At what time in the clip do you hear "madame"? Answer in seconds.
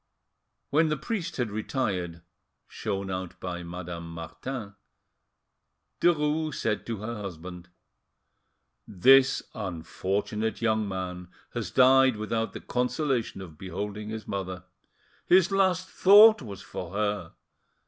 3.61-4.11